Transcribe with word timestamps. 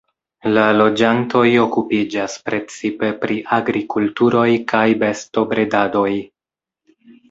La 0.53 0.61
loĝantoj 0.77 1.43
okupiĝas 1.65 2.39
precipe 2.49 3.13
pri 3.21 3.39
agrikulturoj 3.61 4.51
kaj 4.75 4.85
bestobredadoj. 5.07 6.13